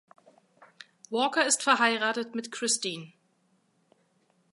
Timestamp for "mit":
2.33-2.51